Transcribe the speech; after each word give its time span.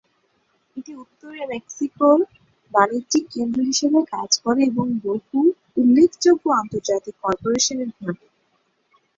এটি 0.75 0.91
উত্তর 1.03 1.31
মেক্সিকোর 1.51 2.17
বাণিজ্যিক 2.71 3.25
কেন্দ্র 3.33 3.59
হিসাবে 3.69 3.99
কাজ 4.13 4.31
করে 4.43 4.61
এবং 4.65 4.85
বহু 5.03 5.37
উল্লেখযোগ্য 5.77 6.45
আন্তর্জাতিক 6.61 7.15
কর্পোরেশনের 7.23 7.89
ঘাঁটি। 7.97 8.27